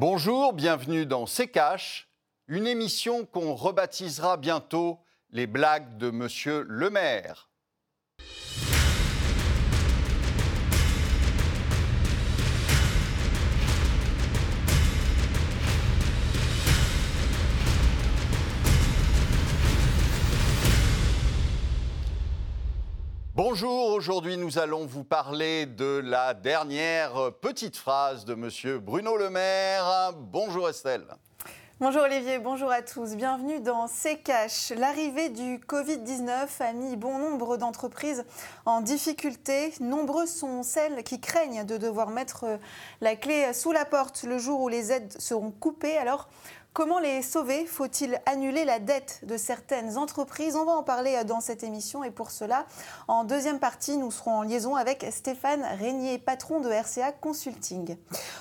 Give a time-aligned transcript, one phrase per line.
[0.00, 2.08] Bonjour, bienvenue dans C'est Cash,
[2.46, 7.47] une émission qu'on rebaptisera bientôt les blagues de Monsieur le maire.
[23.38, 29.30] Bonjour, aujourd'hui nous allons vous parler de la dernière petite phrase de Monsieur Bruno Le
[29.30, 30.12] Maire.
[30.16, 31.06] Bonjour Estelle.
[31.78, 33.14] Bonjour Olivier, bonjour à tous.
[33.14, 34.72] Bienvenue dans C'est Cash.
[34.76, 38.24] L'arrivée du Covid-19 a mis bon nombre d'entreprises
[38.66, 39.72] en difficulté.
[39.78, 42.58] Nombreuses sont celles qui craignent de devoir mettre
[43.00, 45.96] la clé sous la porte le jour où les aides seront coupées.
[46.74, 47.66] Comment les sauver?
[47.66, 50.54] Faut-il annuler la dette de certaines entreprises?
[50.54, 52.66] On va en parler dans cette émission et pour cela,
[53.08, 57.96] en deuxième partie, nous serons en liaison avec Stéphane Régnier, patron de RCA Consulting.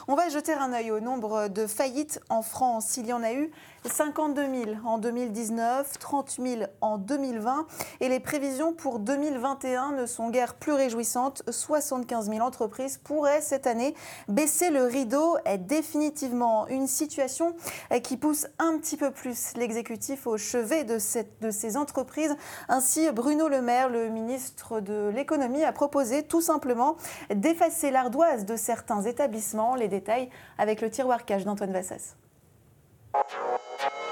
[0.07, 2.97] On va jeter un œil au nombre de faillites en France.
[2.97, 3.49] Il y en a eu
[3.87, 7.65] 52 000 en 2019, 30 000 en 2020
[8.01, 11.43] et les prévisions pour 2021 ne sont guère plus réjouissantes.
[11.49, 13.95] 75 000 entreprises pourraient cette année
[14.27, 15.37] baisser le rideau.
[15.45, 17.55] Est définitivement une situation
[18.03, 22.35] qui pousse un petit peu plus l'exécutif au chevet de, ces entreprises.
[22.69, 26.97] Ainsi, Bruno Le Maire, le ministre de l'économie, a proposé tout simplement
[27.33, 29.75] d'effacer l'ardoise de certains établissements.
[29.75, 32.15] Les détails avec le tiroir cache d'Antoine Vassas.
[33.13, 34.06] Thank you.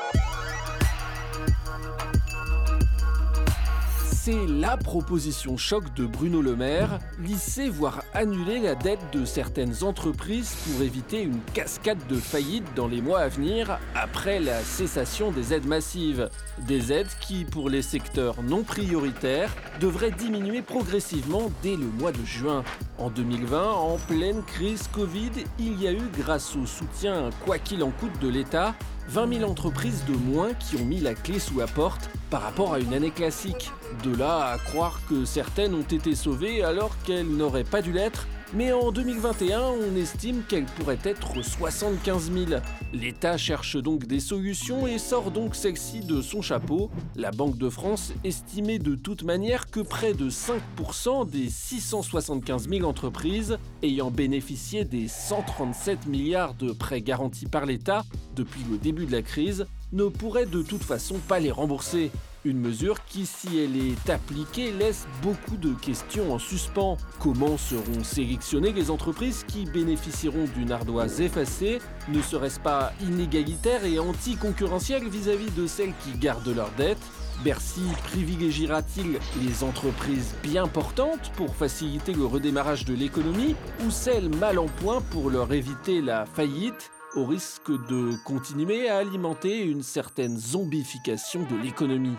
[4.25, 9.83] C'est la proposition choc de Bruno Le Maire, lisser voire annuler la dette de certaines
[9.83, 15.31] entreprises pour éviter une cascade de faillites dans les mois à venir après la cessation
[15.31, 16.27] des aides massives.
[16.65, 22.25] Des aides qui, pour les secteurs non prioritaires, devraient diminuer progressivement dès le mois de
[22.25, 22.63] juin.
[22.97, 27.83] En 2020, en pleine crise Covid, il y a eu, grâce au soutien quoi qu'il
[27.83, 28.73] en coûte de l'État,
[29.09, 32.73] 20 000 entreprises de moins qui ont mis la clé sous la porte par rapport
[32.73, 33.71] à une année classique.
[34.03, 38.27] De là à croire que certaines ont été sauvées alors qu'elles n'auraient pas dû l'être,
[38.55, 42.61] mais en 2021, on estime qu'elles pourraient être 75 000.
[42.93, 46.89] L'État cherche donc des solutions et sort donc celle-ci de son chapeau.
[47.15, 52.87] La Banque de France estimait de toute manière que près de 5% des 675 000
[52.87, 58.05] entreprises ayant bénéficié des 137 milliards de prêts garantis par l'État
[58.35, 62.11] depuis le début de la crise ne pourraient de toute façon pas les rembourser.
[62.43, 66.97] Une mesure qui, si elle est appliquée, laisse beaucoup de questions en suspens.
[67.19, 71.79] Comment seront sélectionnées les entreprises qui bénéficieront d'une ardoise effacée
[72.09, 77.01] Ne serait-ce pas inégalitaire et anticoncurrentiel vis-à-vis de celles qui gardent leurs dettes?
[77.43, 83.55] Bercy privilégiera-t-il les entreprises bien portantes pour faciliter le redémarrage de l'économie
[83.85, 86.91] ou celles mal en point pour leur éviter la faillite?
[87.15, 92.17] Au risque de continuer à alimenter une certaine zombification de l'économie.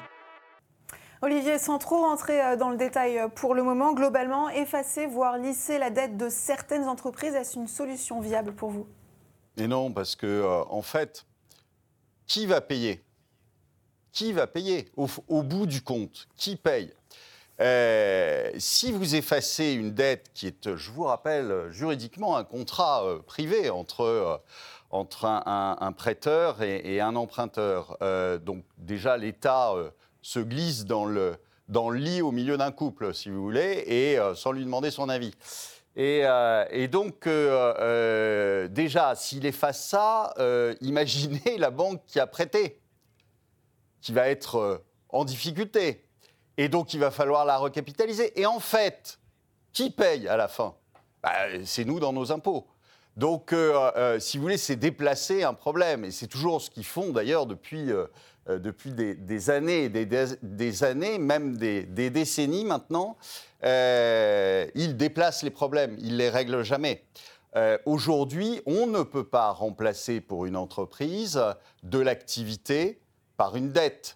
[1.22, 5.38] Olivier, sans trop rentrer euh, dans le détail euh, pour le moment, globalement, effacer, voire
[5.38, 8.86] lisser la dette de certaines entreprises, est-ce une solution viable pour vous?
[9.56, 11.26] Et non, parce que, euh, en fait,
[12.26, 13.02] qui va payer?
[14.12, 14.90] Qui va payer?
[14.96, 16.92] Au, bout du compte Qui paye?
[18.58, 24.42] Si vous effacez une dette qui est, je vous rappelle, juridiquement un contrat privé entre,
[24.96, 27.98] entre un, prêteur et, un emprunteur,
[28.40, 29.72] donc déjà l'État
[30.22, 31.36] se glisse dans le,
[31.68, 35.08] dans lit au milieu d'un couple, si vous voulez, et euh, sans lui demander son
[35.08, 35.32] avis.
[35.96, 40.34] Et, euh, donc, euh, déjà, s'il efface ça,
[40.80, 42.80] imaginez la banque qui a prêté,
[44.00, 46.04] qui va être en difficulté.
[46.58, 48.38] Et donc, il va falloir la recapitaliser.
[48.38, 49.18] Et en fait,
[49.72, 50.74] qui paye à la fin?
[51.22, 51.32] Bah,
[51.64, 52.66] C'est nous dans nos impôts.
[53.16, 53.54] Donc,
[54.18, 56.04] si vous voulez, c'est déplacer un problème.
[56.04, 57.90] Et c'est toujours ce qu'ils font d'ailleurs depuis
[58.48, 63.16] euh, depuis des, années, des, des, années, même des, décennies maintenant,
[63.64, 67.02] euh, il déplace les problèmes, il les règle jamais.
[67.56, 71.42] Euh, aujourd'hui, on ne peut pas remplacer pour une entreprise
[71.82, 73.00] de l'activité
[73.36, 74.14] par une dette.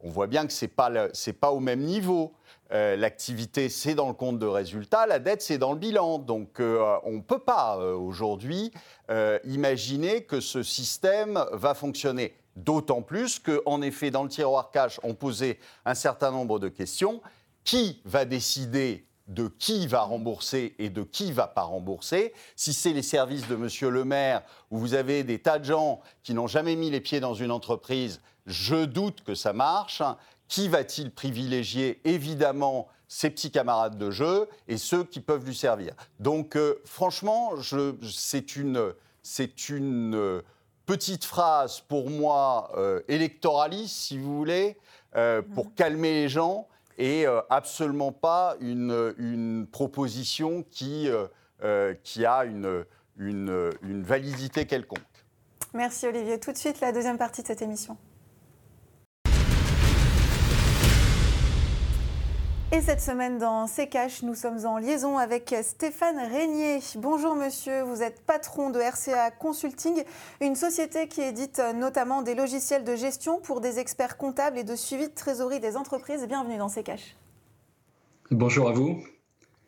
[0.00, 2.32] On voit bien que ce n'est pas, au même niveau.
[2.70, 6.18] L'activité, c'est dans le compte de résultat, la dette, c'est dans le bilan.
[6.18, 8.72] Donc, on ne peut pas aujourd'hui
[9.44, 12.34] imaginer que ce système va fonctionner.
[12.56, 17.20] D'autant plus qu'en effet, dans le tiroir cash, on posait un certain nombre de questions.
[17.64, 22.32] Qui va décider de qui va rembourser et de qui va pas rembourser?
[22.54, 26.00] Si c'est les services de Monsieur le maire, où vous avez des tas de gens
[26.22, 30.00] qui n'ont jamais mis les pieds dans une entreprise, je doute que ça marche.
[30.48, 35.94] Qui va-t-il privilégier Évidemment, ses petits camarades de jeu et ceux qui peuvent lui servir?
[36.20, 37.52] Donc, euh, franchement,
[38.02, 40.42] c'est une c'est une
[40.86, 42.70] petite phrase pour moi
[43.08, 44.76] électoraliste, si vous voulez,
[45.12, 45.72] pour mhm.
[45.74, 51.08] calmer les gens et absolument pas une, proposition qui,
[52.04, 52.84] qui a une,
[53.16, 55.00] une validité quelconque.
[55.76, 56.40] Merci Olivier.
[56.40, 57.98] Tout de suite, la deuxième partie de cette émission.
[62.72, 66.80] Et cette semaine dans C'est Cash, nous sommes en liaison avec Stéphane Régnier.
[66.96, 70.02] Bonjour monsieur, vous êtes patron de RCA Consulting,
[70.40, 74.74] une société qui édite notamment des logiciels de gestion pour des experts comptables et de
[74.74, 76.26] suivi de trésorerie des entreprises.
[76.26, 77.14] Bienvenue dans C'est Cash.
[78.32, 78.98] Bonjour à vous.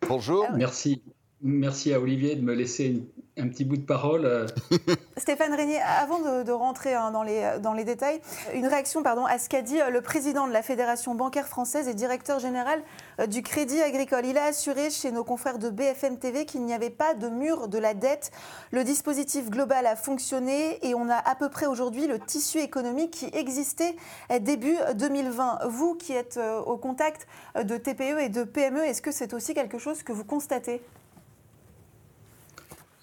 [0.05, 0.45] Bonjour.
[0.53, 1.01] Merci.
[1.41, 3.01] Merci à Olivier de me laisser
[3.39, 4.25] un petit bout de parole.
[4.25, 4.47] Euh.
[5.17, 8.21] Stéphane Régnier, avant de, rentrer hein, dans, les, détails,
[8.53, 11.93] une réaction à ce qu'a dit euh, le président de la Fédération bancaire française et
[11.93, 12.81] directeur général
[13.19, 14.25] euh, du Crédit Agricole.
[14.25, 17.67] Il a assuré chez nos confrères de BFM TV qu'il n'y avait pas de mur
[17.67, 18.31] de la dette.
[18.71, 23.11] Le dispositif global a fonctionné et on a à peu près aujourd'hui le tissu économique
[23.11, 23.95] qui existait
[24.41, 25.59] début 2020.
[25.67, 27.27] Vous qui êtes au contact
[27.61, 30.81] de TPE et de PME, est-ce que c'est aussi quelque chose que vous constatez?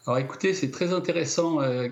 [0.07, 1.89] Alors écoutez, c'est très intéressant euh,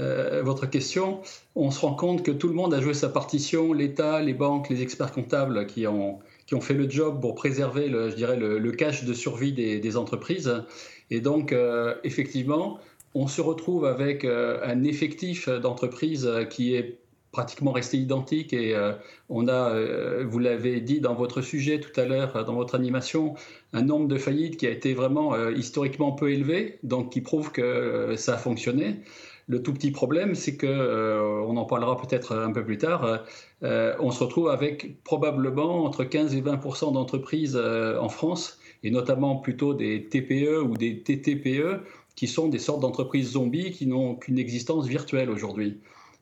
[0.00, 1.20] euh, votre question.
[1.54, 4.68] On se rend compte que tout le monde a joué sa partition, l'État, les banques,
[4.70, 8.36] les experts comptables qui ont, qui ont fait le job pour préserver, le, je dirais,
[8.36, 10.64] le, cash de survie des, entreprises.
[11.10, 12.80] Et donc, euh, effectivement,
[13.14, 16.98] on se retrouve avec un effectif d'entreprise qui est
[17.34, 18.92] pratiquement resté identique et euh,
[19.28, 23.34] on a, euh, vous l'avez dit dans votre sujet tout à l'heure, dans votre animation,
[23.74, 27.52] un nombre de faillites qui a été vraiment euh, historiquement peu élevé, donc qui prouve
[27.52, 29.00] que ça a fonctionné.
[29.46, 33.24] Le tout petit problème, c'est que, on en parlera peut-être un peu plus tard,
[33.60, 39.74] on se retrouve avec probablement entre 15 et 20% d'entreprises en France, et notamment plutôt
[39.74, 41.82] des TPE ou des TTPE,
[42.14, 45.78] qui sont des sortes d'entreprises zombies qui n'ont qu'une existence virtuelle aujourd'hui.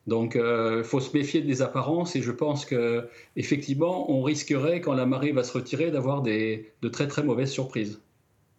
[0.07, 4.81] Donc, il euh, faut se méfier des apparences et je pense que effectivement, on risquerait,
[4.81, 8.01] quand la marée va se retirer, d'avoir de très très mauvaises surprises.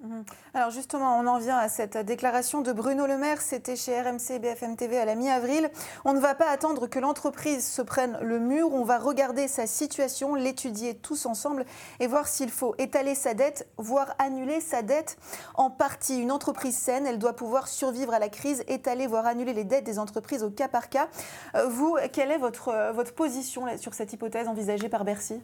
[0.04, 0.24] Mhm.
[0.52, 4.38] Alors justement, on en vient à cette déclaration de Bruno Le Maire, c'était chez RMC
[4.38, 5.70] BFM TV à la mi-avril.
[6.04, 9.66] On ne va pas attendre que l'entreprise se prenne le mur, on va regarder sa
[9.66, 11.64] situation, l'étudier tous ensemble
[12.00, 15.16] et voir s'il faut étaler sa dette, voire annuler sa dette
[15.54, 16.20] en partie.
[16.20, 19.84] Une entreprise saine, elle doit pouvoir survivre à la crise, étaler, voire annuler les dettes
[19.84, 21.08] des entreprises au cas par cas.
[21.54, 25.40] Euh, vous, quelle est votre, votre position sur cette hypothèse envisagée par Bercy?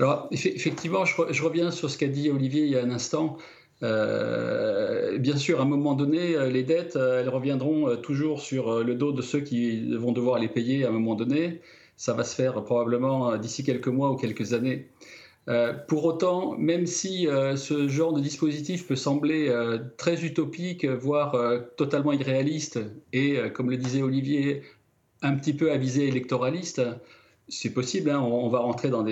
[0.00, 3.36] Alors, effectivement, je, reviens sur ce qu'a dit Olivier il y a un instant.
[3.82, 8.82] Euh, bien sûr, à un moment donné, euh, les dettes, euh, elles reviendront toujours sur
[8.82, 11.60] le dos de ceux qui vont devoir les payer à un moment donné.
[11.98, 14.88] Ça va se faire probablement d'ici quelques mois ou quelques années.
[15.86, 17.26] pour autant, même si
[17.56, 19.54] ce genre de dispositif peut sembler
[19.98, 21.36] très utopique, voire
[21.76, 22.80] totalement irréaliste,
[23.12, 24.62] et, comme le disait Olivier,
[25.20, 26.80] un petit peu à visée électoraliste,
[27.50, 29.04] c'est possible, hein, on, va rentrer dans,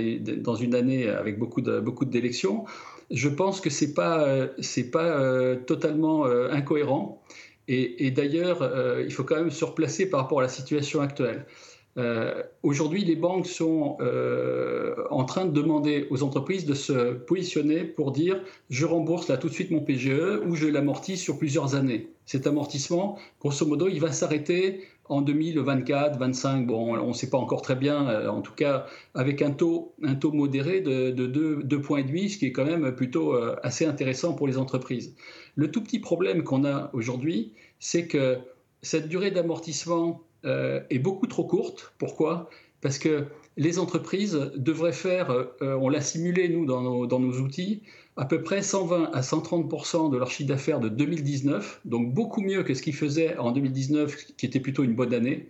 [0.54, 2.64] une année avec beaucoup de d'élections.
[3.10, 7.22] Je pense que pas c'est pas euh, totalement euh, incohérent.
[7.70, 11.44] Et, d'ailleurs, euh, il faut quand même se replacer par rapport à la situation actuelle.
[12.62, 13.98] Aujourd'hui, les banques sont
[15.10, 18.40] en train de demander aux entreprises de se positionner pour dire
[18.70, 22.08] je rembourse là tout de suite mon PGE ou je l'amortis sur plusieurs années.
[22.24, 27.38] Cet amortissement, grosso modo, il va s'arrêter en 2024, 25, bon, on ne sait pas
[27.38, 31.26] encore très bien, euh, en tout cas avec un taux, un taux modéré de, de
[31.62, 35.14] 2,8, ce qui est quand même plutôt euh, assez intéressant pour les entreprises.
[35.56, 38.38] Le tout petit problème qu'on a aujourd'hui, c'est que
[38.82, 41.92] cette durée d'amortissement euh, est beaucoup trop courte.
[41.98, 42.48] Pourquoi?
[42.80, 43.24] Parce que
[43.56, 47.82] les entreprises devraient faire, on l'a simulé nous dans dans nos outils,
[48.18, 52.64] à peu près 120 à 130% de leur chiffre d'affaires de 2019, donc beaucoup mieux
[52.64, 55.48] que ce qu'ils faisaient en 2019, qui était plutôt une bonne année,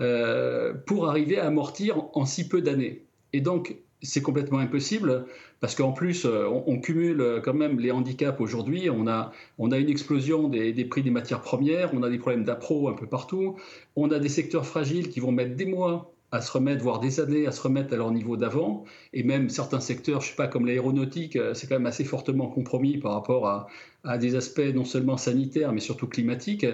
[0.00, 3.04] euh, pour arriver à amortir en, si peu d'années.
[3.32, 5.26] Et donc, c'est complètement impossible
[5.60, 8.90] parce qu'en plus, euh, on, cumule quand même les handicaps aujourd'hui.
[8.90, 12.18] On a, on a une explosion des, des prix des matières premières, on a des
[12.18, 13.56] problèmes d'appro un peu partout,
[13.94, 17.20] on a des secteurs fragiles qui vont mettre des mois à se remettre, voire des
[17.20, 20.46] années à se remettre à leur niveau d'avant, et même certains secteurs, je sais pas,
[20.46, 23.48] comme l'aéronautique, euh, c'est quand même assez fortement compromis par rapport
[24.04, 26.66] à, des aspects non seulement sanitaires, mais surtout climatiques.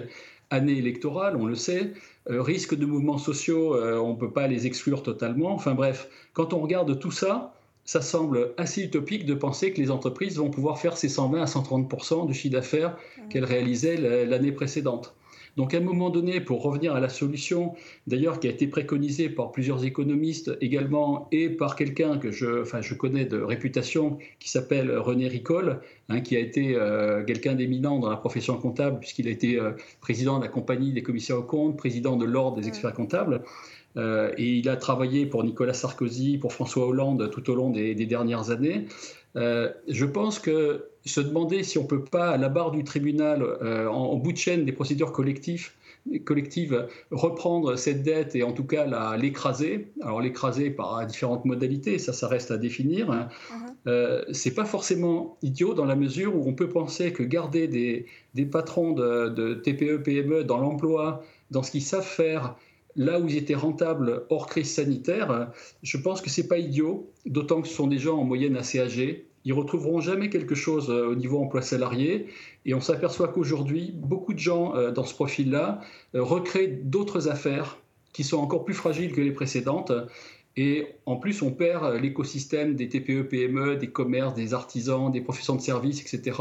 [0.49, 1.91] Année électorale, on le sait,
[2.29, 5.51] euh, risque de mouvements sociaux, euh, on ne peut pas les exclure totalement.
[5.51, 9.91] Enfin bref, quand on regarde tout ça, ça semble assez utopique de penser que les
[9.91, 12.97] entreprises vont pouvoir faire ces 120 à 130% du chiffre d'affaires
[13.29, 15.15] qu'elles réalisaient l'année précédente.
[15.57, 17.73] Donc à un moment donné, pour revenir à la solution,
[18.05, 22.81] d'ailleurs qui a été préconisée par plusieurs économistes également et par quelqu'un que je, enfin,
[22.81, 27.97] je connais de réputation qui s'appelle René Ricol, hein, qui a été euh, quelqu'un d'éminent
[27.97, 31.43] dans la profession comptable, puisqu'il a été euh, président de la compagnie des commissaires aux
[31.43, 33.41] comptes, président de l'ordre des experts comptables.
[33.97, 38.51] et il a travaillé pour Nicolas Sarkozy, pour François Hollande tout au long des, dernières
[38.51, 38.85] années.
[39.37, 43.43] Je pense que se demander si on ne peut pas, à la barre du tribunal,
[43.63, 45.71] en, en, bout de chaîne des procédures collectives,
[46.23, 49.87] collective reprendre cette dette et en tout cas l'écraser.
[50.01, 53.09] Alors l'écraser par différentes modalités, ça, ça reste à définir.
[53.09, 53.55] Uh-huh.
[53.87, 58.05] Euh, c'est pas forcément idiot dans la mesure où on peut penser que garder des,
[58.35, 62.55] des patrons de, de, TPE, PME dans l'emploi, dans ce qu'ils savent faire,
[62.97, 65.51] là où ils étaient rentables hors crise sanitaire,
[65.83, 68.79] je pense que c'est pas idiot, d'autant que ce sont des gens en moyenne assez
[68.79, 72.27] âgés, ils retrouveront jamais quelque chose euh, au niveau emploi salarié.
[72.65, 75.79] Et on s'aperçoit qu'aujourd'hui, beaucoup de gens euh, dans ce profil-là
[76.15, 77.77] euh, recréent d'autres affaires
[78.11, 79.93] qui sont encore plus fragiles que les précédentes
[80.57, 85.55] et en plus, on perd l'écosystème des TPE, PME, des commerces, des artisans, des professions
[85.55, 86.35] de services, etc.,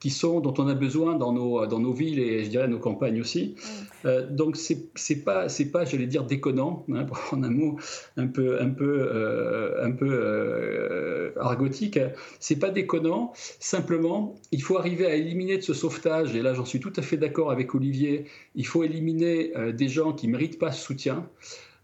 [0.00, 2.78] qui sont, dont on a besoin dans nos, dans nos villes et je dirais nos
[2.78, 3.54] campagnes aussi.
[3.56, 4.06] Mm.
[4.06, 7.78] Euh, donc, c'est n'est pas, pas j'allais dire, déconnant, hein, pour prendre un mot
[8.16, 11.98] un peu, un peu, euh, un peu euh, argotique.
[12.40, 13.32] C'est pas déconnant.
[13.60, 17.02] Simplement, il faut arriver à éliminer de ce sauvetage, et là, j'en suis tout à
[17.02, 20.82] fait d'accord avec Olivier, il faut éliminer euh, des gens qui ne méritent pas ce
[20.82, 21.28] soutien.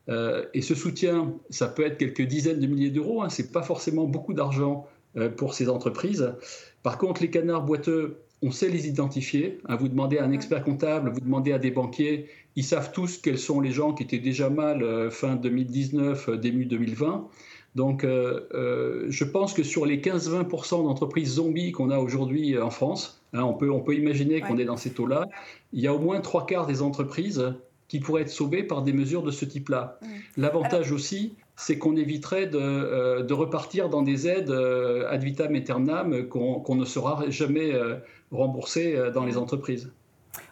[0.08, 3.48] Euh, et ce soutien, ça peut être quelques dizaines de milliers d'euros, hein, ce n'est
[3.48, 6.34] pas forcément beaucoup d'argent euh, pour ces entreprises.
[6.82, 9.58] Par contre, les canards boiteux, on sait les identifier.
[9.66, 13.18] Hein, vous demandez à un expert comptable, vous demandez à des banquiers, ils savent tous
[13.18, 17.28] quels sont les gens qui étaient déjà mal euh, fin 2019, début 2020.
[17.74, 23.42] Donc, je pense que sur les 15-20% d'entreprises zombies qu'on a aujourd'hui en France, hein,
[23.42, 25.28] on, peut, on peut imaginer qu'on est dans ces taux-là,
[25.72, 27.52] il y a au moins trois quarts des entreprises
[27.88, 29.98] qui pourraient être sauvés par des mesures de ce type-là.
[30.00, 30.06] Mmh.
[30.38, 36.28] L'avantage aussi, c'est qu'on éviterait de, euh, repartir dans des aides euh, ad vitam aeternam
[36.28, 37.96] qu'on ne saura jamais euh,
[38.30, 39.90] rembourser dans les entreprises.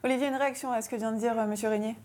[0.05, 1.55] Olivier, une réaction à ce que vient de dire M.
[1.65, 1.97] Régnier?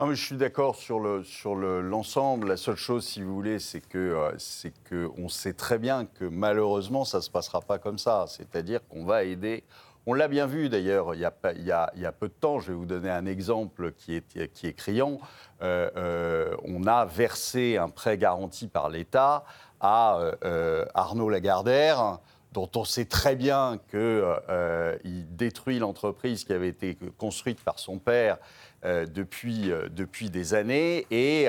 [0.00, 2.48] Je suis d'accord sur le sur l'ensemble.
[2.48, 6.26] La seule chose, si vous voulez, c'est que c'est que on sait très bien que
[6.26, 8.26] malheureusement, ça se passera pas comme ça.
[8.28, 9.64] C'est-à-dire qu'on va aider
[10.06, 13.10] on l'a bien vu d'ailleurs il, y a peu de temps, je vais vous donner
[13.10, 15.18] un exemple qui est, qui est criant.
[15.62, 19.44] Euh, euh, on a versé un prêt garanti par l'État
[19.80, 22.18] à euh, Arnaud Lagardère,
[22.52, 28.38] dont on sait très bien qu'il détruit l'entreprise qui avait été construite par son père
[28.86, 31.48] depuis, depuis des années et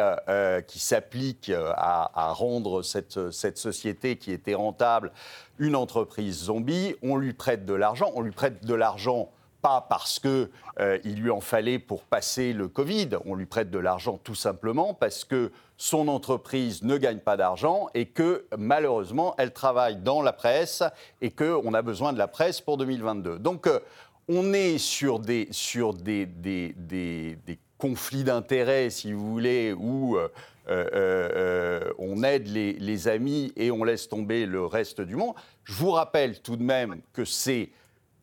[0.68, 5.12] qui s'applique à, rendre cette, cette société qui était rentable
[5.60, 9.30] une entreprise zombie, on lui prête de l'argent, on lui prête de l'argent
[9.62, 13.80] pas parce qu'il euh, lui en fallait pour passer le Covid, on lui prête de
[13.80, 19.54] l'argent tout simplement parce que son entreprise ne gagne pas d'argent et que malheureusement elle
[19.54, 20.84] travaille dans la presse
[21.22, 23.40] et qu'on a besoin de la presse pour 2022.
[23.40, 23.80] Donc euh,
[24.28, 30.28] on est sur des, sur des, des, des, conflits d'intérêts, si vous voulez, où euh,
[30.68, 35.36] euh, euh, on aide les, amis et on laisse tomber le reste du monde.
[35.64, 37.70] Je vous rappelle tout de même que c'est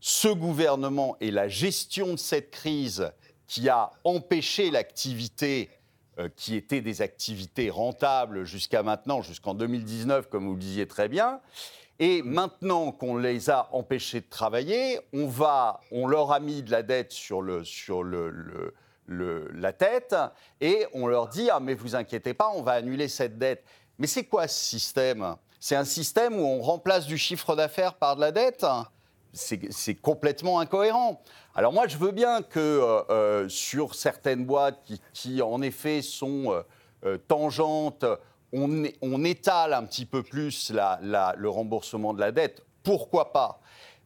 [0.01, 3.13] ce gouvernement et la gestion de cette crise
[3.47, 5.71] qui a empêché l'activité
[6.37, 11.41] qui était des activités rentables jusqu'à maintenant, jusqu'en 2019, comme vous le disiez très bien.
[11.99, 16.71] Et maintenant qu'on les a empêchés de travailler, on, va, on leur a mis de
[16.71, 18.75] la dette sur le, sur le
[19.07, 20.17] la tête
[20.61, 23.65] et on leur dit Ah, mais vous inquiétez pas, on va annuler cette dette.
[23.99, 25.37] Mais c'est quoi ce système?
[25.61, 28.67] C'est un système où on remplace du chiffre d'affaires par de la dette?
[29.35, 31.23] C'est complètement incohérent.
[31.55, 34.81] Alors moi, je veux bien que euh, euh, sur certaines boîtes
[35.13, 36.63] qui, en effet sont
[37.05, 38.05] euh, tangentes,
[38.53, 42.63] on, on, étale un petit peu plus le remboursement de la dette.
[42.83, 43.61] Pourquoi pas?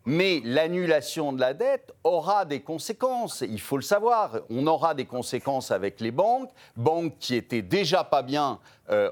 [0.07, 4.41] Mais l'annulation de la dette aura des conséquences, il faut le savoir.
[4.49, 8.59] On aura des conséquences avec les banques, banques qui étaient déjà pas bien
[8.91, 9.11] euh,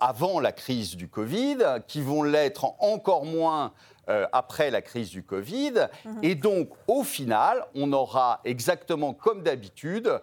[0.00, 3.72] avant la crise du Covid, qui vont l'être encore moins
[4.08, 5.88] euh, après la crise du Covid.
[6.04, 6.18] Mhm.
[6.22, 10.20] Et donc, au final, on aura exactement comme d'habitude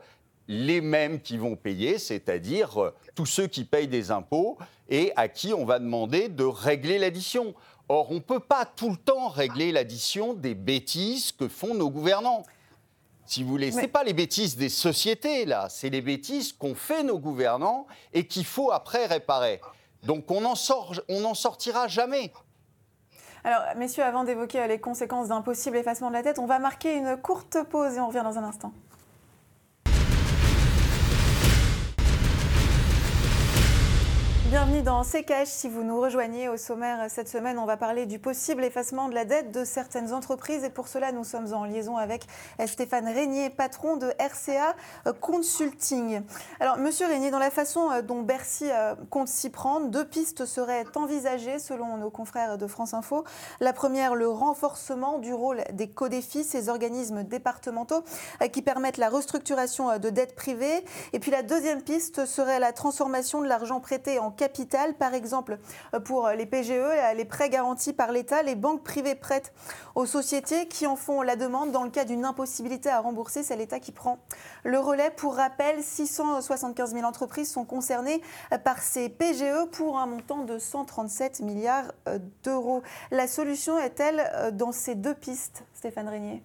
[0.47, 4.57] les mêmes qui vont payer, c'est-à-dire euh, tous ceux qui payent des impôts
[4.89, 7.53] et à qui on va demander de régler l'addition.
[7.89, 11.89] Or, on ne peut pas tout le temps régler l'addition des bêtises que font nos
[11.89, 12.43] gouvernants.
[13.25, 16.75] Si vous voulez, ce n'est pas les bêtises des sociétés, là, c'est les bêtises qu'ont
[16.75, 19.61] fait nos gouvernants et qu'il faut après réparer.
[20.03, 20.55] Donc on n'en
[21.35, 22.31] sortira jamais.
[23.43, 26.95] Alors, messieurs, avant d'évoquer les conséquences d'un possible effacement de la tête, on va marquer
[26.95, 28.73] une courte pause et on revient dans un instant.
[34.49, 38.17] Bienvenue dans C'est Si vous nous rejoignez au sommaire cette semaine, on va parler du
[38.17, 40.63] possible effacement de la dette de certaines entreprises.
[40.63, 42.25] Et pour cela, nous sommes en liaison avec
[42.65, 44.73] Stéphane Régnier, patron de RCA
[45.19, 46.21] Consulting.
[46.61, 50.85] Alors, monsieur Régnier, dans la façon dont Bercy euh, compte s'y prendre, deux pistes seraient
[50.95, 53.25] envisagées selon nos confrères de France Info.
[53.59, 58.01] La première, le renforcement du rôle des CODEFI, ces organismes départementaux
[58.41, 60.85] euh, qui permettent la restructuration euh, de dettes privées.
[61.11, 65.57] Et puis la deuxième piste serait la transformation de l'argent prêté en capital, par exemple
[65.93, 66.71] euh, pour les PGE,
[67.15, 69.53] les prêts garantis par l'État, les banques privées prêtent
[69.95, 73.43] aux sociétés qui en font la demande dans le cas d'une impossibilité à rembourser.
[73.43, 74.19] C'est l'État qui prend
[74.63, 75.11] le relais.
[75.11, 78.21] Pour rappel, 675 000 entreprises sont concernées
[78.63, 81.91] par ces PGE pour un montant de 137 milliards
[82.43, 82.83] d'euros.
[83.11, 86.43] La solution est-elle dans ces deux pistes, Stéphane Régnier?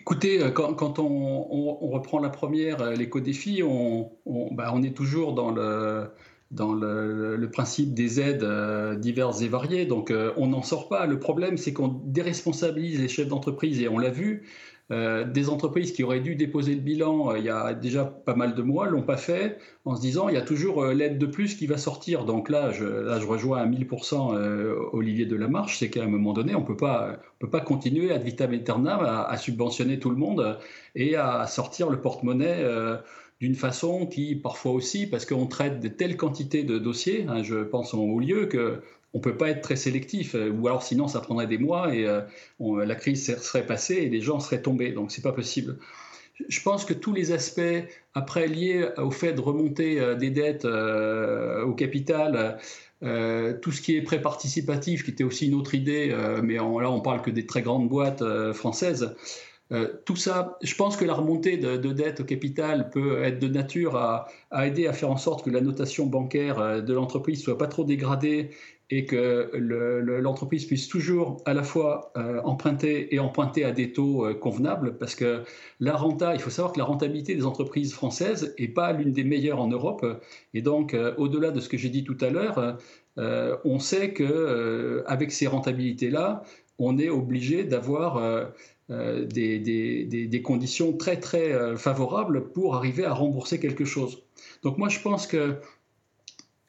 [0.00, 4.10] Écoutez, euh, quand, on, reprend la première, euh, l'éco-défi, on,
[4.52, 6.08] bah, on, est toujours dans le,
[6.50, 11.06] dans le, principe des aides euh, diverses et variées, donc on n'en sort pas.
[11.06, 14.48] Le problème, c'est qu'on déresponsabilise les chefs d'entreprise, et on l'a vu,
[14.90, 18.34] euh, des entreprises qui auraient dû déposer le bilan euh, il y a déjà pas
[18.34, 21.16] mal de mois l'ont pas fait en se disant il y a toujours euh, l'aide
[21.16, 22.24] de plus qui va sortir.
[22.24, 24.36] Donc là, je, là, je rejoins à 1000%
[24.92, 29.00] Olivier Delamarche, c'est qu'à un moment donné, on pas, peut pas continuer ad vitam aeternam
[29.00, 30.58] à, à, subventionner tout le monde
[30.94, 32.64] et à sortir le porte-monnaie
[33.40, 37.56] d'une façon qui, parfois aussi, parce qu'on traite de telles quantités de dossiers, hein, je
[37.56, 38.82] pense en haut lieu, que
[39.12, 41.94] on ne peut pas être très sélectif, euh, ou alors sinon ça prendrait des mois
[41.94, 42.22] et euh,
[42.60, 44.92] la crise serait passée et les gens seraient tombés.
[44.92, 45.78] Donc c'est pas possible.
[46.48, 47.60] Je pense que tous les aspects
[48.14, 52.58] après liés au fait de remonter euh, des dettes au capital,
[53.62, 57.00] tout ce qui est prêt participatif, qui était aussi une autre idée, mais là on
[57.00, 59.16] parle que des très grandes boîtes françaises.
[60.04, 63.48] tout ça, je pense que la remontée de, de, dette au capital peut être de
[63.48, 67.56] nature à, à, aider à faire en sorte que la notation bancaire de l'entreprise soit
[67.56, 68.50] pas trop dégradée
[68.90, 74.26] et que l'entreprise puisse toujours à la fois euh, emprunter et emprunter à des taux
[74.26, 75.44] euh, convenables, parce que
[75.78, 79.22] la renta, il faut savoir que la rentabilité des entreprises françaises n'est pas l'une des
[79.22, 80.04] meilleures en Europe,
[80.54, 82.78] et donc euh, au-delà de ce que j'ai dit tout à l'heure,
[83.64, 86.42] on sait que avec ces rentabilités-là,
[86.78, 88.50] on est obligé d'avoir
[88.88, 94.22] des, des, des, conditions très très favorables pour arriver à rembourser quelque chose.
[94.62, 95.56] Donc moi je pense que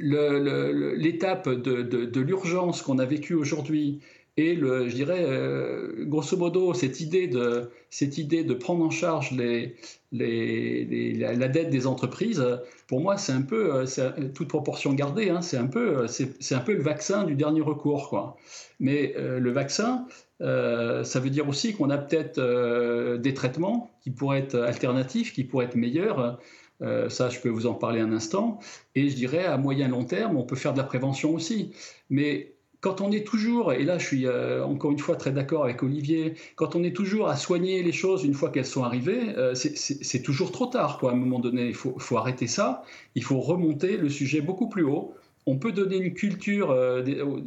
[0.02, 4.02] l'étape de, l'urgence qu'on a vécue aujourd'hui
[4.38, 8.90] et le, je dirais, euh, grosso modo, cette idée de, cette idée de prendre en
[8.90, 12.42] charge la, dette des entreprises,
[12.88, 13.86] pour moi, c'est un peu, euh,
[14.34, 17.62] toute proportion gardée, hein, c'est un, peu, euh, c'est, un peu le vaccin du dernier
[17.62, 18.10] recours.
[18.10, 18.38] Quoi.
[18.80, 20.08] Mais le vaccin,
[20.40, 25.66] ça veut dire aussi qu'on a peut-être des traitements qui pourraient être alternatifs, qui pourraient
[25.66, 26.40] être meilleurs.
[26.82, 28.60] Euh, ça, je peux vous en parler un instant.
[28.96, 31.72] Et je dirais, à moyen long terme, on peut faire de la prévention aussi.
[32.10, 35.66] Mais quand on est toujours, et là je suis euh, encore une fois très d'accord
[35.66, 39.38] avec Olivier, quand on est toujours à soigner les choses une fois qu'elles sont arrivées,
[39.38, 40.98] euh, c'est toujours trop tard.
[40.98, 41.12] Quoi.
[41.12, 42.84] À un moment donné, il faut, faut, arrêter ça.
[43.14, 45.14] Il faut remonter le sujet beaucoup plus haut.
[45.48, 46.76] On peut donner une culture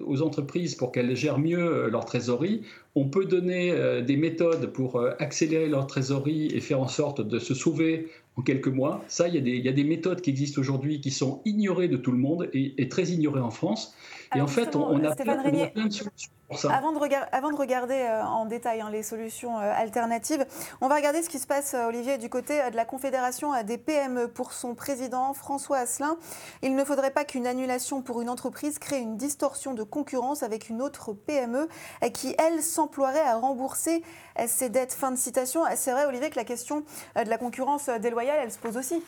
[0.04, 2.62] aux entreprises pour qu'elles gèrent mieux leur trésorerie.
[2.94, 7.52] On peut donner des méthodes pour accélérer leur trésorerie et faire en sorte de se
[7.52, 9.02] sauver en quelques mois.
[9.08, 12.18] Ça, il y, a des, méthodes qui existent aujourd'hui qui sont ignorées de tout le
[12.18, 13.94] monde et, très ignorées en France.
[14.34, 16.74] et en fait, on, a plein, de solutions pour ça.
[16.74, 16.98] Avant de,
[17.32, 20.44] avant de regarder euh, en détail hein, les solutions euh, alternatives,
[20.80, 23.78] on va regarder ce qui se passe, euh, Olivier, du côté de la Confédération des
[23.78, 24.28] PME.
[24.28, 26.16] Pour son président, François Asselin,
[26.62, 30.68] il ne faudrait pas qu'une annulation pour une entreprise crée une distorsion de concurrence avec
[30.68, 31.68] une autre PME
[32.12, 34.02] qui, elle, s'emploierait à rembourser
[34.46, 34.92] ses dettes.
[34.92, 35.62] Fin de citation.
[35.76, 36.84] C'est vrai, Olivier, que la question
[37.16, 39.02] de la concurrence déloyale elle se pose aussi.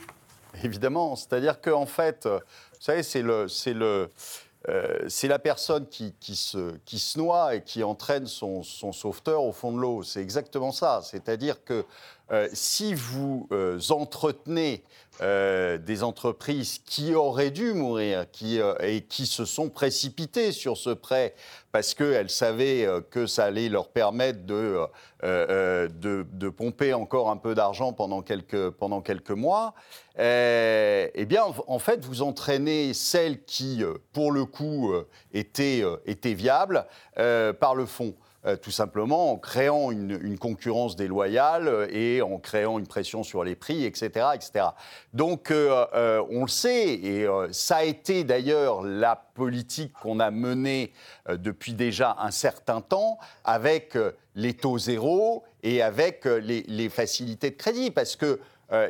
[0.65, 2.41] Évidemment, c'est-à-dire qu'en fait, vous
[2.81, 4.11] savez, c'est le, c'est le,
[4.69, 8.93] euh, c'est la personne qui, qui, se, qui se noie et qui entraîne son, son
[8.93, 10.03] sauveteur au fond de l'eau.
[10.03, 11.01] C'est exactement ça.
[11.05, 11.85] C'est-à-dire que
[12.33, 14.83] euh, si vous euh, entretenez
[15.21, 21.35] des entreprises qui auraient dû mourir qui, et qui se sont précipitées sur ce prêt
[21.73, 24.79] parce qu'elles savaient que ça allait leur permettre de,
[25.23, 29.75] de, de, pomper encore un peu d'argent pendant quelques, pendant quelques mois,
[30.19, 34.93] eh bien, en fait, vous entraînez celles qui, pour le coup,
[35.33, 38.15] étaient, étaient viables par le fond.
[38.45, 43.43] Euh, tout simplement en créant une, concurrence déloyale euh, et en créant une pression sur
[43.43, 44.27] les prix, etc.
[44.35, 44.67] etc.
[45.15, 50.93] Donc, euh, on le sait, et ça a été d'ailleurs la politique qu'on a menée
[51.29, 53.97] depuis déjà un certain temps avec
[54.35, 57.91] les taux zéro et avec les, facilités de crédit.
[57.91, 58.39] Parce que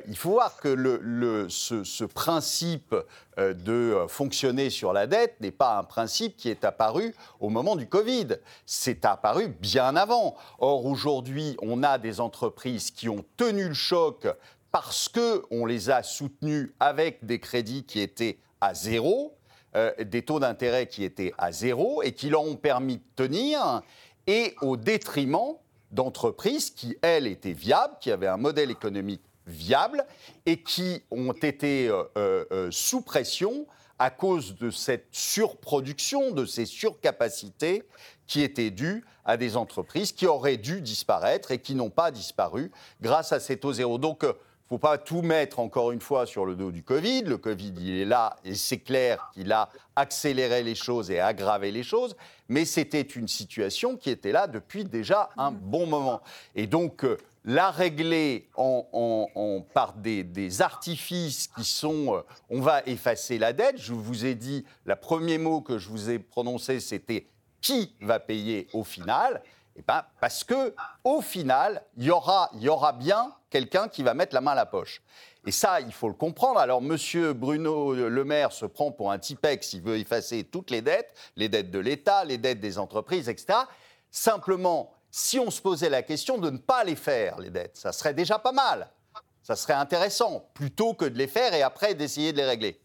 [0.08, 2.94] il faut voir que ce, principe
[3.36, 7.86] de fonctionner sur la dette n'est pas un principe qui est apparu au moment du
[7.86, 8.28] Covid.
[8.64, 10.36] C'est apparu bien avant.
[10.58, 14.26] Or, aujourd'hui, on a des entreprises qui ont tenu le choc
[14.72, 19.34] parce qu'on les a soutenues avec des crédits qui étaient à zéro,
[19.74, 23.82] euh, des taux d'intérêt qui étaient à zéro et qui leur ont permis de tenir,
[24.26, 25.54] et au détriment
[25.90, 30.04] d'entreprises qui, elles, étaient viables, qui avaient un modèle économique viable
[30.44, 33.66] et qui ont été euh, euh, sous pression
[33.98, 37.82] à cause de cette surproduction, de ces surcapacités
[38.26, 42.70] qui étaient dues à des entreprises qui auraient dû disparaître et qui n'ont pas disparu
[43.00, 43.98] grâce à ces taux zéro.
[43.98, 44.24] Donc,
[44.66, 47.22] ne faut pas tout mettre encore une fois sur le dos du Covid.
[47.22, 51.70] Le Covid, il est là et c'est clair qu'il a accéléré les choses et aggravé
[51.70, 52.16] les choses,
[52.48, 56.20] mais c'était une situation qui était là depuis déjà un bon moment.
[56.56, 63.38] Et donc, euh, la régler en, par des, artifices qui sont euh, on va effacer
[63.38, 63.78] la dette.
[63.78, 67.28] Je vous ai dit, le premier mot que je vous ai prononcé, c'était
[67.60, 69.42] qui va payer au final?
[69.76, 74.14] Eh ben, Parce que au final, il y aura, y aura bien quelqu'un qui va
[74.14, 75.02] mettre la main à la poche.
[75.46, 76.58] Et ça, il faut le comprendre.
[76.58, 80.82] Alors, Monsieur Bruno Le Maire se prend pour un Tipex, il veut effacer toutes les
[80.82, 83.60] dettes, les dettes de l'État, les dettes des entreprises, etc.
[84.10, 87.92] Simplement, si on se posait la question de ne pas les faire, les dettes, ça
[87.92, 88.90] serait déjà pas mal.
[89.42, 92.80] Ça serait intéressant, plutôt que de les faire et après d'essayer de les régler.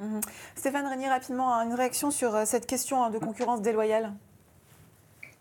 [0.00, 0.20] Mmh.
[0.56, 4.12] Stéphane Régnier, rapidement, une réaction sur euh, cette question hein, de concurrence déloyale?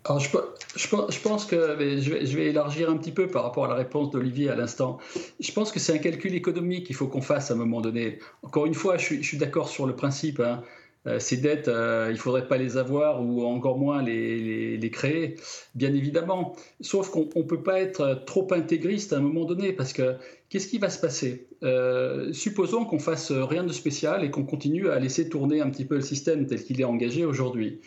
[0.05, 0.29] Alors, je,
[0.75, 1.55] je, pense que
[1.99, 4.55] je vais, je vais, élargir un petit peu par rapport à la réponse d'Olivier à
[4.55, 4.99] l'instant.
[5.39, 8.19] Je pense que c'est un calcul économique qu'il faut qu'on fasse à un moment donné.
[8.43, 10.39] Encore une fois, je suis, je suis d'accord sur le principe.
[10.39, 10.61] Hein.
[11.07, 15.35] Euh, ces dettes, euh, il ne faudrait pas les avoir ou encore moins les, créer,
[15.75, 16.55] bien évidemment.
[16.81, 20.15] Sauf qu'on ne peut pas être trop intégriste à un moment donné parce que
[20.49, 21.47] qu'est-ce qui va se passer?
[21.63, 25.85] Euh, Supposons qu'on fasse rien de spécial et qu'on continue à laisser tourner un petit
[25.85, 27.81] peu le système tel qu'il est engagé aujourd'hui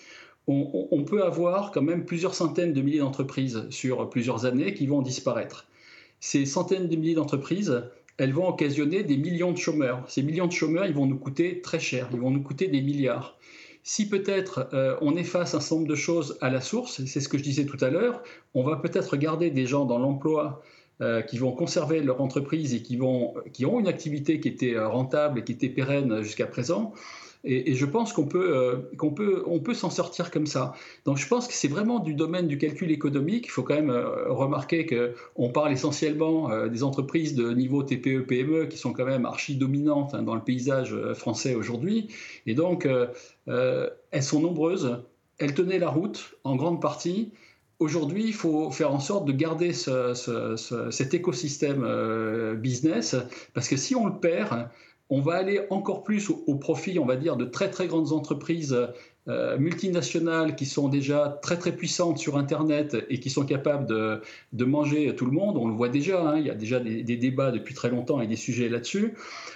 [0.48, 5.02] on, peut avoir quand même plusieurs centaines de milliers d'entreprises sur plusieurs années qui vont
[5.02, 5.66] disparaître.
[6.20, 7.82] Ces centaines de milliers d'entreprises,
[8.18, 10.04] elles vont occasionner des millions de chômeurs.
[10.08, 12.82] Ces millions de chômeurs, ils vont nous coûter très cher, ils vont nous coûter des
[12.82, 13.38] milliards.
[13.84, 17.28] Si peut-être euh, on efface un certain nombre de choses à la source, c'est ce
[17.28, 18.22] que je disais tout à l'heure,
[18.54, 20.62] on va peut-être garder des gens dans l'emploi
[21.00, 24.74] euh, qui vont conserver leur entreprise et qui, vont, qui ont une activité qui était
[24.74, 26.92] euh, rentable et qui était pérenne jusqu'à présent.
[27.44, 30.74] Et, je pense qu'on peut, euh, qu'on peut, on peut s'en sortir comme ça.
[31.04, 33.46] Donc je pense que c'est vraiment du domaine du calcul économique.
[33.46, 38.66] Il faut quand même euh, remarquer qu'on parle essentiellement euh, des entreprises de niveau TPE-PME
[38.66, 42.08] qui sont quand même archi dominantes hein, dans le paysage français aujourd'hui.
[42.46, 42.88] Et donc
[43.46, 44.98] elles sont nombreuses.
[45.38, 47.30] Elles tenaient la route en grande partie.
[47.78, 53.14] Aujourd'hui, il faut faire en sorte de garder cet écosystème business,
[53.54, 54.68] parce que si on le perd,
[55.10, 58.76] on va aller encore plus au, profit, on va dire, de très très grandes entreprises
[59.28, 64.64] euh, multinationales qui sont déjà très très puissantes sur Internet et qui sont capables de,
[64.64, 65.56] manger tout le monde.
[65.56, 68.26] On le voit déjà, hein, il y a déjà des, débats depuis très longtemps et
[68.26, 69.14] des sujets là-dessus.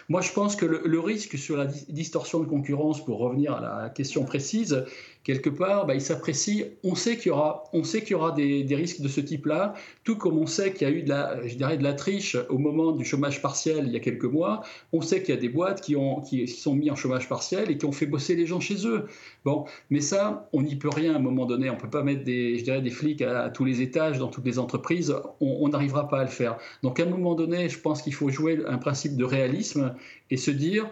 [0.09, 3.91] Moi, je pense que le, risque sur la distorsion de concurrence, pour revenir à la
[3.91, 4.85] question précise,
[5.25, 6.65] quelque part, bah, il s'apprécie.
[6.83, 9.75] On sait qu'il y aura, on sait qu'il y aura des, risques de ce type-là,
[10.05, 12.37] tout comme on sait qu'il y a eu de la, je dirais, de la triche
[12.49, 14.63] au moment du chômage partiel il y a quelques mois.
[14.93, 17.71] On sait qu'il y a des boîtes qui, ont, qui sont mis en chômage partiel
[17.71, 19.07] et qui ont fait bosser les gens chez eux.
[19.45, 21.71] Bon, mais ça, on n'y peut rien à un moment donné.
[21.71, 24.47] On peut pas mettre des, je dirais, des flics à, tous les étages dans toutes
[24.47, 25.15] les entreprises.
[25.41, 26.59] On n'arrivera pas à le faire.
[26.83, 29.95] Donc, à un moment donné, je pense qu'il faut jouer un principe de réalisme
[30.31, 30.91] et se dire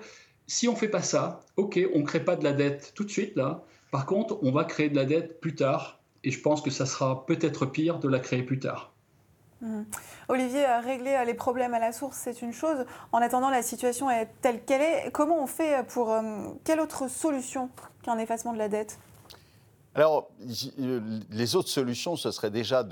[0.51, 3.37] si on fait pas ça, ok, on crée pas de la dette tout de suite
[3.37, 3.65] là.
[3.91, 6.87] Par contre, on va créer de la dette plus tard, et je pense que ça
[6.87, 8.93] sera peut-être pire de la créer plus tard.
[9.63, 9.83] Mmh.
[10.29, 12.87] Olivier, régler les problèmes à la source, c'est une chose.
[13.13, 15.11] En attendant, la situation est telle qu'elle est.
[15.13, 16.13] Comment on fait pour...
[16.13, 17.69] Euh, quelle autre solution
[18.03, 18.99] qu'un effacement de la dette?
[19.95, 20.31] Alors,
[21.31, 22.87] les autres solutions, ce serait déjà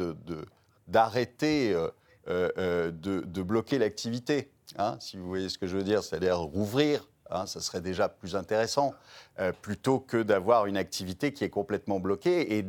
[0.88, 1.92] d'arrêter de,
[2.28, 6.38] euh, euh, de, bloquer l'activité, hein, si vous voyez ce que je veux dire, c'est-à-dire
[6.38, 8.94] rouvrir Hein, ça serait déjà plus intéressant,
[9.38, 12.62] euh, plutôt que d'avoir une activité qui est complètement bloquée et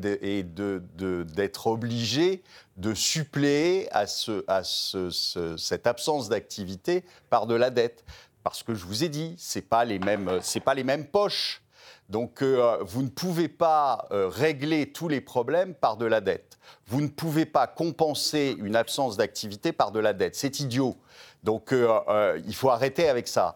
[0.43, 2.43] d'être obligé
[2.76, 8.04] de suppléer à, cette absence d'activité par de la dette.
[8.43, 11.62] Parce que je vous ai dit, ce pas, les mêmes, pas les mêmes poches.
[12.10, 16.58] Donc euh, vous ne pouvez pas euh, régler tous les problèmes par de la dette.
[16.88, 20.36] Vous ne pouvez pas compenser une absence d'activité par de la dette.
[20.36, 20.98] C'est idiot.
[21.43, 23.56] Donc il faut arrêter avec ça.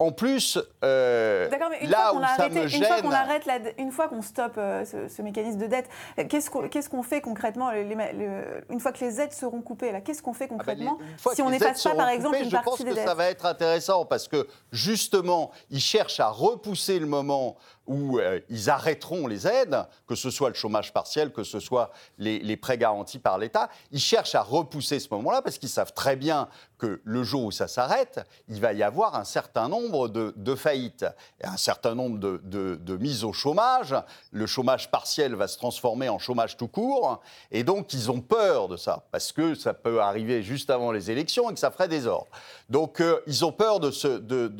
[0.00, 1.48] En plus, euh,
[1.82, 2.82] là où ça me gêne...
[2.82, 5.88] Une fois qu'on arrête, une fois qu'on stoppe euh, ce, mécanisme de dette,
[6.28, 6.50] qu'est-ce
[6.88, 10.56] qu'on fait concrètement Une fois que les aides seront coupées, qu'est-ce qu'on fait ah ben,
[10.56, 10.98] concrètement
[11.32, 13.30] si on n'efface pas, par exemple, une partie des dettes Je pense que ça va
[13.30, 19.26] être intéressant parce que, justement, ils cherchent à repousser le moment où euh, ils arrêteront
[19.26, 23.38] les aides, que ce soit le chômage partiel, que ce soit les, prêts garantis par
[23.38, 23.68] l'État.
[23.92, 27.50] Ils cherchent à repousser ce moment-là parce qu'ils savent très bien que le jour où
[27.50, 31.06] ça s'arrête, il va y avoir un certain nombre de, faillites,
[31.42, 33.94] et un certain nombre de, mises au chômage.
[34.30, 37.20] Le chômage partiel va se transformer en chômage tout court.
[37.50, 41.10] Et donc, ils ont peur de ça, parce que ça peut arriver juste avant les
[41.10, 42.30] élections et que ça ferait des ordres.
[42.70, 43.90] Donc, euh, ils ont peur de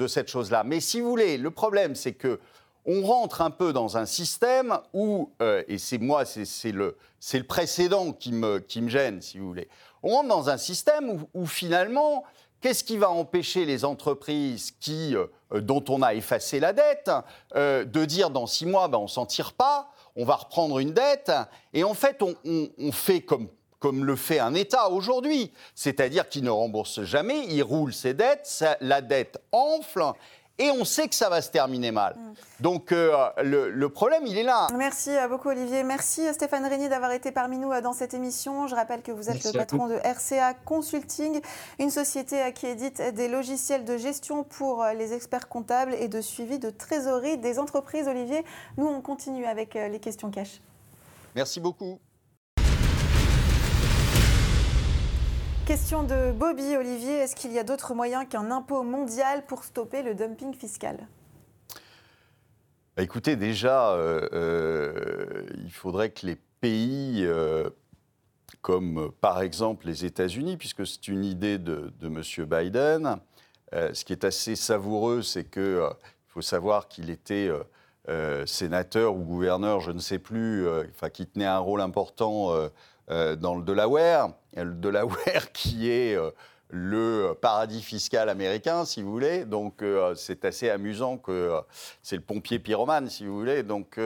[0.06, 0.64] cette chose-là.
[0.64, 2.38] Mais si vous voulez, le problème, c'est que
[2.86, 6.96] on rentre un peu dans un système où, euh, et c'est moi, c'est le,
[7.48, 9.68] précédent qui me, gêne, si vous voulez,
[10.02, 12.24] on rentre dans un système où, finalement,
[12.60, 15.26] qu'est-ce qui va empêcher les entreprises qui, euh,
[15.60, 17.10] dont on a effacé la dette
[17.56, 20.92] euh, de dire dans six mois, ben, on s'en tire pas, on va reprendre une
[20.92, 21.32] dette,
[21.72, 23.48] et en fait, on, fait comme
[23.80, 28.64] comme le fait un État aujourd'hui, c'est-à-dire qu'il ne rembourse jamais, il roule ses dettes,
[28.80, 30.14] la dette enfle,
[30.58, 32.14] et on sait que ça va se terminer mal.
[32.16, 32.34] Mm.
[32.60, 34.68] Donc euh, le, problème, il est là.
[34.76, 35.82] Merci beaucoup Olivier.
[35.82, 38.66] Merci Stéphane Régnier d'avoir été parmi nous euh, dans cette émission.
[38.66, 41.40] Je rappelle que vous êtes le patron de RCA Consulting,
[41.78, 46.20] une société euh, qui édite des logiciels de gestion pour les experts comptables et de
[46.20, 48.06] suivi de trésorerie des entreprises.
[48.08, 48.44] Olivier,
[48.76, 50.60] nous on continue avec les questions cash.
[51.34, 51.98] Merci beaucoup.
[55.66, 60.02] Question de Bobby Olivier, est-ce qu'il y a d'autres moyens qu'un impôt mondial pour stopper
[60.02, 60.98] le dumping fiscal?
[62.94, 67.70] Bah, Écoutez, déjà, euh, euh, il faudrait que les pays, euh,
[68.60, 72.46] comme par exemple les États-Unis, puisque c'est une idée de, de M.
[72.46, 73.16] Biden,
[73.72, 75.80] ce qui est assez savoureux, c'est qu'il
[76.28, 77.50] faut savoir qu'il était...
[78.44, 82.52] sénateur ou gouverneur, je ne sais plus, enfin, qui tenait un rôle important
[83.08, 86.30] dans le Delaware, Delaware qui est euh,
[86.70, 89.44] le paradis fiscal américain, si vous voulez.
[89.44, 91.60] Donc, euh, c'est assez amusant que
[92.02, 93.62] c'est le pompier pyromane, si vous voulez.
[93.62, 93.96] Donc,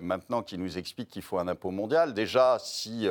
[0.00, 3.08] maintenant qu'il nous explique qu'il faut un impôt mondial, déjà, si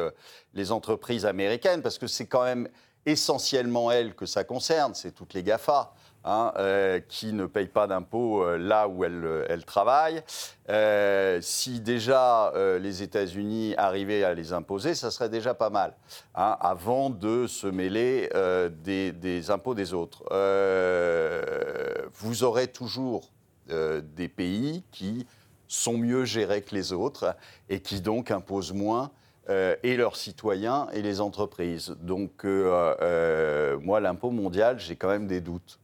[0.53, 2.69] les entreprises américaines, parce que c'est quand même
[3.05, 5.93] essentiellement elles que ça concerne, c'est toutes les GAFA.
[6.27, 10.23] Hein, euh, qui ne payent pas d'impôts euh, là où elles, euh, travaillent.
[11.41, 15.93] si déjà les États-Unis arrivaient à les imposer, ça serait déjà pas mal,
[16.33, 18.29] hein, avant de se mêler
[18.83, 20.23] des, impôts des autres.
[22.13, 23.29] vous aurez toujours
[23.67, 25.27] des pays qui
[25.67, 27.35] sont mieux gérés que les autres
[27.69, 29.11] et qui donc imposent moins
[29.49, 31.95] et leurs citoyens et les entreprises.
[32.01, 35.79] Donc, moi, l'impôt mondial, j'ai quand même des doutes.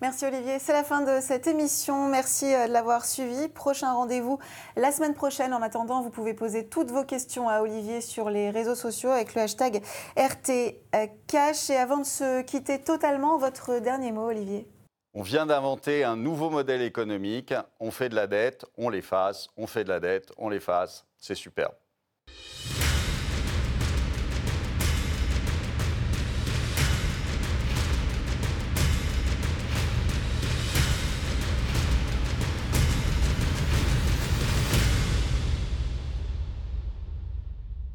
[0.00, 0.60] Merci Olivier.
[0.60, 2.08] C'est la fin de cette émission.
[2.08, 3.48] Merci euh, de l'avoir suivi.
[3.48, 4.38] Prochain rendez-vous
[4.76, 5.52] la semaine prochaine.
[5.52, 9.34] En attendant, vous pouvez poser toutes vos questions à Olivier sur les réseaux sociaux avec
[9.34, 9.82] le hashtag
[10.16, 11.70] RTCash.
[11.70, 14.68] Et avant de se quitter totalement, votre dernier mot, Olivier.
[15.14, 17.52] On vient d'inventer un nouveau modèle économique.
[17.80, 19.48] On fait de la dette, on l'efface.
[19.56, 21.06] On fait de la dette, on l'efface.
[21.18, 21.74] C'est superbe.